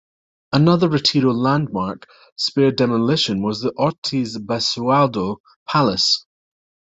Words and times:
Another 0.51 0.89
Retiro 0.89 1.31
landmark 1.31 2.07
spared 2.35 2.75
demolition 2.75 3.43
was 3.43 3.61
the 3.61 3.71
Ortiz 3.77 4.35
Basualdo 4.35 5.37
Palace. 5.69 6.25